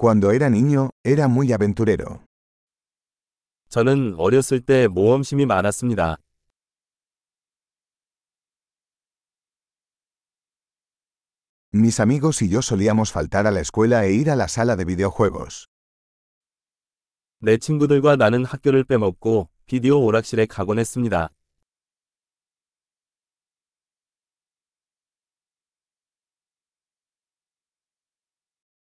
Cuando 0.00 0.30
era 0.30 0.48
niño, 0.48 0.90
era 1.02 1.26
muy 1.26 1.52
aventurero. 1.52 2.22
저는 3.68 4.14
어렸을 4.16 4.60
때 4.60 4.86
모험심이 4.86 5.44
많았습니다. 5.44 6.18
Mis 11.72 11.98
amigos 11.98 12.42
y 12.42 12.48
yo 12.48 12.62
solíamos 12.62 13.10
faltar 13.10 13.48
a 13.48 13.50
la 13.50 13.58
escuela 13.58 14.06
e 14.06 14.12
ir 14.12 14.30
a 14.30 14.36
la 14.36 14.46
sala 14.46 14.76
de 14.76 14.84
videojuegos. 14.84 15.66
내 17.40 17.56
친구들과 17.58 18.14
나는 18.14 18.44
학교를 18.44 18.84
빼먹고 18.84 19.48
비디오 19.66 20.04
오락실에 20.04 20.46
가곤 20.46 20.78
했습니다. 20.78 21.30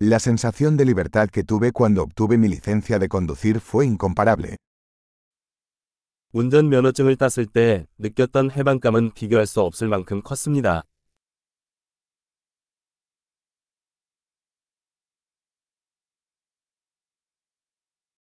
La 0.02 0.20
sensación 0.20 0.76
de 0.76 0.84
libertad 0.84 1.28
que 1.28 1.42
tuve 1.42 1.72
cuando 1.72 2.04
obtuve 2.04 2.38
mi 2.38 2.46
licencia 2.46 3.00
de 3.00 3.08
conducir 3.08 3.58
fue 3.58 3.84
incomparable. 3.84 4.56
운전 6.32 6.68
면허증을 6.68 7.16
땄을 7.16 7.46
때 7.46 7.86
느꼈던 7.98 8.52
해방감은 8.52 9.12
비교할 9.14 9.46
수 9.46 9.60
없을 9.60 9.88
만큼 9.88 10.22
컸습니다. 10.22 10.84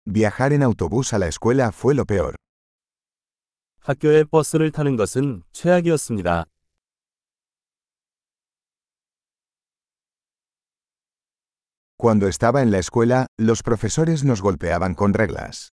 Viajar 0.04 0.52
en 0.52 0.62
autobús 0.62 1.14
a 1.14 1.18
la 1.18 1.28
escuela 1.28 1.72
fue 1.72 1.94
lo 1.94 2.04
peor. 2.04 2.34
학교에 3.80 4.24
버스를 4.24 4.70
타는 4.70 4.96
것은 4.96 5.42
최악이었습니다. 5.52 6.44
Cuando 12.01 12.29
estaba 12.29 12.61
en 12.61 12.71
la 12.71 12.79
escuela, 12.79 13.27
los 13.37 13.61
profesores 13.61 14.23
nos 14.23 14.41
golpeaban 14.41 14.95
con 14.95 15.13
reglas. 15.13 15.73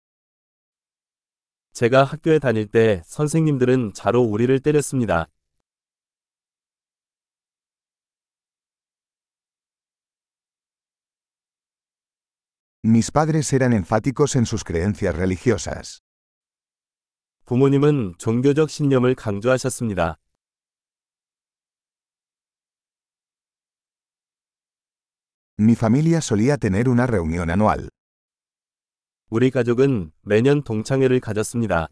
제가 1.74 2.04
학교에 2.04 2.38
다닐 2.38 2.66
때 2.66 3.02
선생님들은 3.04 3.93
자로 3.93 4.23
우리를 4.23 4.59
때렸습니다. 4.60 5.26
Mis 12.82 13.10
padres 13.10 13.52
eran 13.52 13.74
enfáticos 13.74 14.34
en 14.37 14.46
sus 14.46 14.65
creencias 14.65 15.15
religiosas. 15.15 16.01
부모님은 17.45 18.15
종교적 18.16 18.71
신념을 18.71 19.15
강조하셨습니다. 19.15 20.16
Mi 25.57 25.76
familia 25.76 26.21
solía 26.21 26.57
tener 26.57 26.88
una 26.88 27.05
reunión 27.05 27.49
anual. 27.49 27.90
우리 29.29 29.52
가족은 29.52 30.12
매년 30.21 30.63
동창회를 30.63 31.20
가졌습니다. 31.20 31.90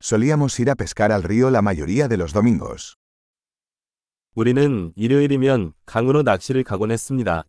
Solíamos 0.00 0.58
ir 0.60 0.70
a 0.70 0.74
pescar 0.76 1.12
al 1.12 1.22
río 1.22 1.50
la 1.50 1.62
mayoría 1.62 2.08
de 2.08 2.16
los 2.16 2.32
domingos. 2.32 2.96
우리는 4.34 4.92
일요일이면 4.96 5.74
강으로 5.84 6.22
낚시를 6.22 6.64
가곤 6.64 6.90
했습니다. 6.90 7.44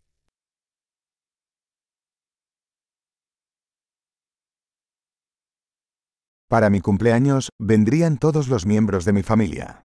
Para 6.49 6.69
mi 6.69 6.81
cumpleaños, 6.81 7.49
vendrían 7.59 8.17
todos 8.17 8.47
los 8.47 8.65
miembros 8.65 9.05
de 9.05 9.13
mi 9.13 9.23
familia. 9.23 9.83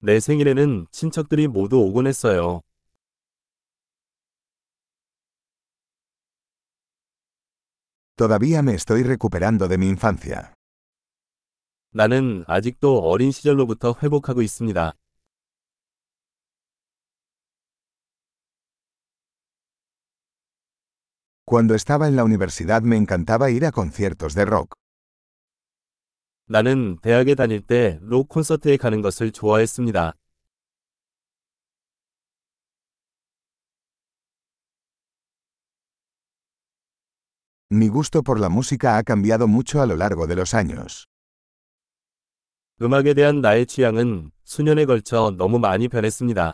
내 0.00 0.20
생일에는 0.20 0.86
친척들이 0.90 1.48
모두 1.48 1.78
오곤 1.80 2.06
했어요. 2.06 2.60
Todavía 8.16 8.60
me 8.62 8.74
estoy 8.74 9.02
recuperando 9.02 9.66
de 9.66 9.76
mi 9.76 9.88
infancia. 9.88 10.52
나는 11.90 12.44
아직도 12.46 12.98
어린 12.98 13.30
시절로부터 13.30 13.94
회복하고 14.02 14.42
있습니다. 14.42 14.92
Cuando 21.46 21.74
estaba 21.74 22.08
en 22.08 22.16
la 22.16 22.24
universidad 22.24 22.82
me 22.82 22.96
encantaba 22.96 23.50
ir 23.50 23.64
a 23.64 23.72
conciertos 23.72 24.34
de 24.34 24.44
rock. 24.44 24.74
나는 26.51 26.97
대학에 27.03 27.35
다닐 27.35 27.61
때 27.61 27.99
록 28.01 28.27
콘서트에 28.27 28.75
가는 28.77 29.01
것을 29.01 29.31
좋아했습니다. 29.31 30.13
Mi 37.71 37.87
gusto 37.87 38.23
por 38.23 38.39
la 38.39 38.49
música 38.49 38.97
ha 38.97 39.03
cambiado 39.03 39.47
mucho 39.47 39.81
a 39.81 39.85
lo 39.85 39.95
largo 39.95 40.25
de 40.25 40.35
los 40.35 40.53
años. 40.55 41.05
음악에 42.81 43.13
대한 43.13 43.41
나의 43.41 43.65
취향은 43.67 44.31
수년에 44.43 44.85
걸쳐 44.85 45.35
너무 45.37 45.59
많이 45.59 45.87
변했습니다. 45.87 46.53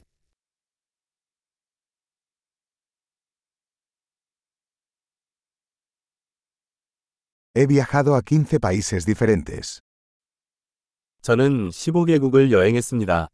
He 7.56 7.66
viajado 7.66 8.18
a 8.18 8.22
15 8.22 8.60
países 8.60 9.06
diferentes. 9.06 9.80
저는 11.26 11.70
15개국을 11.70 12.52
여행했습니다. 12.52 13.30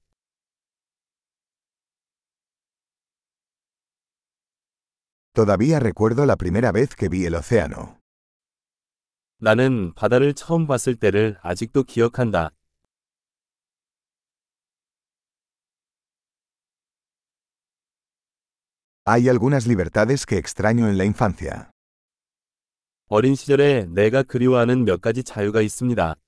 Todavía 5.33 5.77
recuerdo 5.81 6.23
la 6.23 6.37
primera 6.37 6.71
vez 6.71 6.95
que 6.95 7.09
vi 7.09 7.25
el 7.25 7.35
océano. 7.35 7.97
나는 9.39 9.93
바다를 9.93 10.33
처음 10.33 10.67
봤을 10.67 10.95
때를 10.95 11.37
아직도 11.41 11.83
기억한다. 11.83 12.51
Hay 19.05 19.27
algunas 19.27 19.67
libertades 19.67 20.25
que 20.25 20.37
extraño 20.37 20.87
en 20.87 20.95
la 20.95 21.03
infancia. 21.03 21.69
어린 23.07 23.35
시절에 23.35 23.87
내가 23.87 24.23
그리워하는 24.23 24.85
몇 24.85 25.01
가지 25.01 25.25
자유가 25.25 25.59
있습니다. 25.59 26.20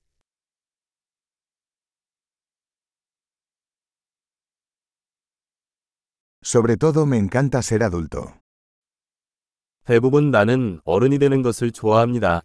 Sobre 6.44 6.76
todo 6.76 7.06
me 7.06 7.16
encanta 7.16 7.62
ser 7.62 7.82
adulto. 7.82 8.34
대부분 9.86 10.30
나는 10.30 10.78
어른이 10.84 11.18
되는 11.18 11.40
것을 11.40 11.72
좋아합니다. 11.72 12.42